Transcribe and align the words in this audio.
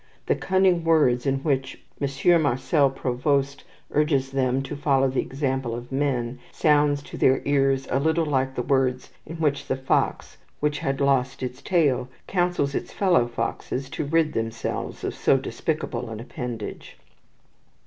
The 0.25 0.35
cunning 0.35 0.83
words 0.83 1.27
in 1.27 1.41
which 1.43 1.79
M. 2.01 2.41
Marcel 2.41 2.89
Provost 2.89 3.63
urges 3.91 4.31
them 4.31 4.63
to 4.63 4.75
follow 4.75 5.07
the 5.07 5.21
example 5.21 5.75
of 5.75 5.91
men, 5.91 6.39
sounds, 6.51 7.03
to 7.03 7.17
their 7.19 7.43
ears, 7.45 7.87
a 7.91 7.99
little 7.99 8.25
like 8.25 8.55
the 8.55 8.63
words 8.63 9.11
in 9.27 9.35
which 9.35 9.67
the 9.67 9.75
fox 9.75 10.39
which 10.59 10.79
had 10.79 11.01
lost 11.01 11.43
its 11.43 11.61
tail 11.61 12.09
counsels 12.25 12.73
its 12.73 12.91
fellow 12.91 13.27
foxes 13.27 13.91
to 13.91 14.03
rid 14.03 14.33
themselves 14.33 15.03
of 15.03 15.13
so 15.13 15.37
despicable 15.37 16.09
an 16.09 16.19
appendage. 16.19 16.97